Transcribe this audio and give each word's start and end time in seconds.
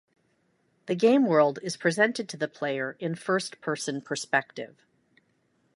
The 0.87 0.95
game 0.95 1.27
world 1.27 1.59
is 1.61 1.77
presented 1.77 2.27
to 2.29 2.35
the 2.35 2.47
player 2.47 2.95
in 2.99 3.13
first 3.13 3.61
person 3.61 4.01
perspective. 4.01 4.83